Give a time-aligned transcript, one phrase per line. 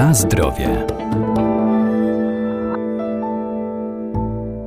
[0.00, 0.68] Na zdrowie.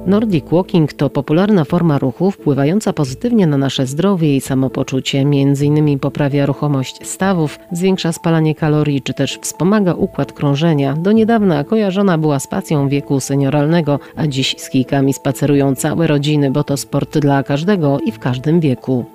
[0.05, 5.25] Nordic Walking to popularna forma ruchu wpływająca pozytywnie na nasze zdrowie i samopoczucie.
[5.25, 10.93] Między innymi poprawia ruchomość stawów, zwiększa spalanie kalorii czy też wspomaga układ krążenia.
[10.93, 16.51] Do niedawna kojarzona była z pacją wieku senioralnego, a dziś z kijkami spacerują całe rodziny,
[16.51, 19.05] bo to sport dla każdego i w każdym wieku.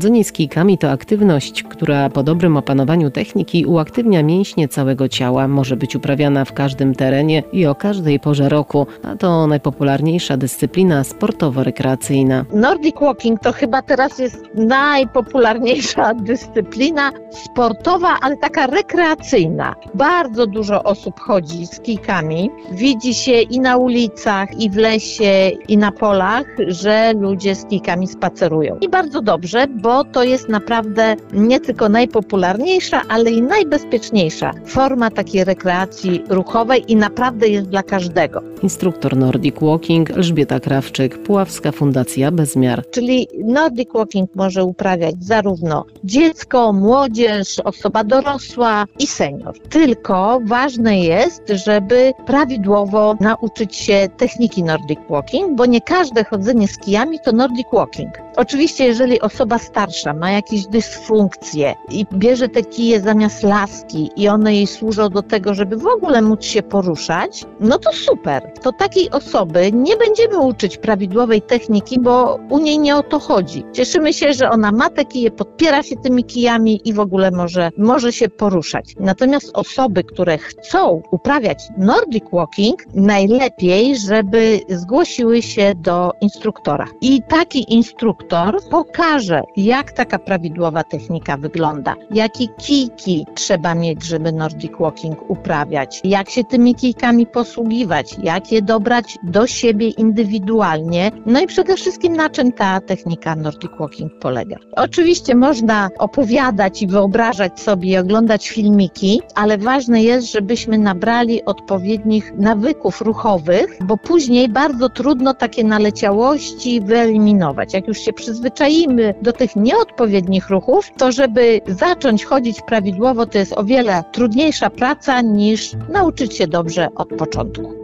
[0.00, 5.76] Chodzenie z kijkami to aktywność, która po dobrym opanowaniu techniki uaktywnia mięśnie całego ciała, może
[5.76, 12.44] być uprawiana w każdym terenie i o każdej porze roku, a to najpopularniejsza dyscyplina sportowo-rekreacyjna.
[12.52, 19.74] Nordic Walking to chyba teraz jest najpopularniejsza dyscyplina sportowa, ale taka rekreacyjna.
[19.94, 22.50] Bardzo dużo osób chodzi z kijkami.
[22.72, 28.06] Widzi się i na ulicach, i w lesie, i na polach, że ludzie z kijkami
[28.06, 28.78] spacerują.
[28.80, 35.44] I bardzo dobrze, bo to jest naprawdę nie tylko najpopularniejsza, ale i najbezpieczniejsza forma takiej
[35.44, 38.42] rekreacji ruchowej i naprawdę jest dla każdego.
[38.62, 42.90] Instruktor Nordic Walking Elżbieta Krawczyk, Puławska Fundacja Bezmiar.
[42.90, 49.58] Czyli Nordic Walking może uprawiać zarówno dziecko, młodzież, osoba dorosła i senior.
[49.58, 56.78] Tylko ważne jest, żeby prawidłowo nauczyć się techniki Nordic Walking, bo nie każde chodzenie z
[56.78, 58.10] kijami to Nordic Walking.
[58.40, 64.54] Oczywiście, jeżeli osoba starsza ma jakieś dysfunkcje i bierze te kije zamiast laski i one
[64.54, 68.52] jej służą do tego, żeby w ogóle móc się poruszać, no to super.
[68.62, 73.64] To takiej osoby nie będziemy uczyć prawidłowej techniki, bo u niej nie o to chodzi.
[73.72, 77.70] Cieszymy się, że ona ma te kije, podpiera się tymi kijami i w ogóle może,
[77.78, 78.94] może się poruszać.
[79.00, 86.86] Natomiast osoby, które chcą uprawiać Nordic Walking, najlepiej, żeby zgłosiły się do instruktora.
[87.00, 88.29] I taki instruktor
[88.70, 96.30] pokaże, jak taka prawidłowa technika wygląda, jakie kijki trzeba mieć, żeby Nordic Walking uprawiać, jak
[96.30, 102.30] się tymi kijkami posługiwać, jak je dobrać do siebie indywidualnie, no i przede wszystkim na
[102.30, 104.56] czym ta technika Nordic Walking polega.
[104.76, 112.32] Oczywiście można opowiadać i wyobrażać sobie i oglądać filmiki, ale ważne jest, żebyśmy nabrali odpowiednich
[112.36, 117.74] nawyków ruchowych, bo później bardzo trudno takie naleciałości wyeliminować.
[117.74, 123.52] Jak już się przyzwyczaimy do tych nieodpowiednich ruchów, to żeby zacząć chodzić prawidłowo, to jest
[123.52, 127.74] o wiele trudniejsza praca niż nauczyć się dobrze od początku.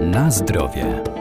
[0.00, 1.15] Na zdrowie.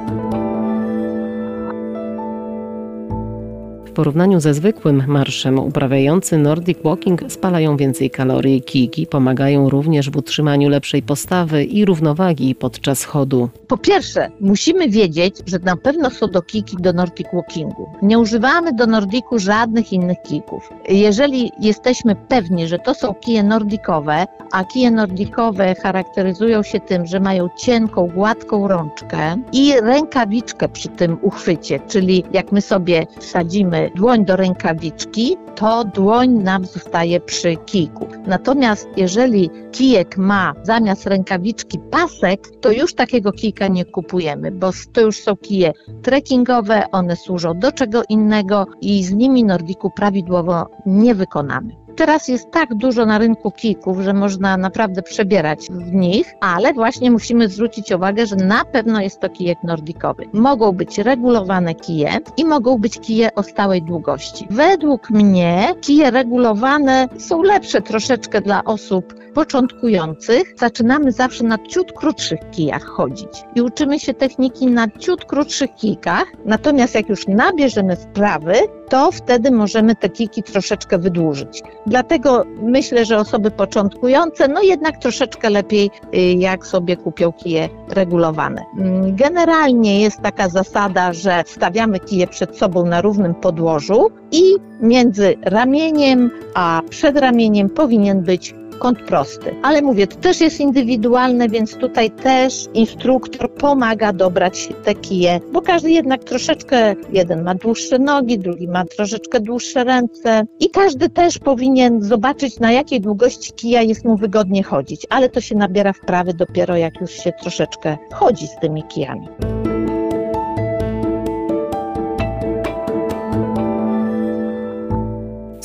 [3.95, 8.61] Porównaniu ze zwykłym marszem uprawiający Nordic Walking spalają więcej kalorii.
[8.61, 13.49] Kiki pomagają również w utrzymaniu lepszej postawy i równowagi podczas chodu.
[13.67, 17.89] Po pierwsze, musimy wiedzieć, że na pewno są do kiki do Nordic Walkingu.
[18.01, 20.69] Nie używamy do Nordiku żadnych innych kików.
[20.89, 27.19] Jeżeli jesteśmy pewni, że to są kije nordicowe, a kije nordicowe charakteryzują się tym, że
[27.19, 34.25] mają cienką, gładką rączkę i rękawiczkę przy tym uchwycie, czyli jak my sobie sadzimy dłoń
[34.25, 38.07] do rękawiczki, to dłoń nam zostaje przy kijku.
[38.27, 45.01] Natomiast jeżeli kijek ma zamiast rękawiczki pasek, to już takiego kijka nie kupujemy, bo to
[45.01, 51.15] już są kije trekkingowe, one służą do czego innego i z nimi Nordiku prawidłowo nie
[51.15, 51.84] wykonamy.
[51.95, 57.11] Teraz jest tak dużo na rynku kijków, że można naprawdę przebierać w nich, ale właśnie
[57.11, 60.25] musimy zwrócić uwagę, że na pewno jest to kijek nordikowy.
[60.33, 64.47] Mogą być regulowane kije i mogą być kije o stałej długości.
[64.49, 70.53] Według mnie kije regulowane są lepsze troszeczkę dla osób początkujących.
[70.59, 76.25] Zaczynamy zawsze na ciut krótszych kijach chodzić i uczymy się techniki na ciut krótszych kijkach,
[76.45, 78.53] natomiast jak już nabierzemy wprawy,
[78.89, 81.63] to wtedy możemy te kijki troszeczkę wydłużyć.
[81.87, 88.61] Dlatego myślę, że osoby początkujące, no jednak troszeczkę lepiej, y, jak sobie kupią kije regulowane.
[88.77, 95.35] Mm, generalnie jest taka zasada, że stawiamy kije przed sobą na równym podłożu i między
[95.41, 99.55] ramieniem a przedramieniem powinien być kąt prosty.
[99.63, 105.61] Ale mówię, to też jest indywidualne, więc tutaj też instruktor pomaga dobrać te kije, bo
[105.61, 111.39] każdy jednak troszeczkę, jeden ma dłuższe nogi, drugi ma troszeczkę dłuższe ręce i każdy też
[111.39, 116.33] powinien zobaczyć, na jakiej długości kija jest mu wygodnie chodzić, ale to się nabiera wprawy
[116.33, 119.27] dopiero jak już się troszeczkę chodzi z tymi kijami.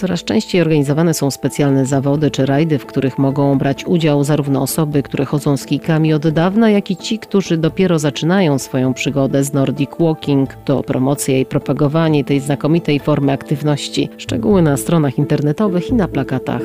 [0.00, 5.02] Coraz częściej organizowane są specjalne zawody czy rajdy, w których mogą brać udział zarówno osoby,
[5.02, 9.52] które chodzą z kijkami od dawna, jak i ci, którzy dopiero zaczynają swoją przygodę z
[9.52, 10.54] Nordic Walking.
[10.64, 14.08] To promocja i propagowanie tej znakomitej formy aktywności.
[14.16, 16.62] Szczegóły na stronach internetowych i na plakatach.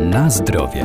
[0.00, 0.84] Na zdrowie.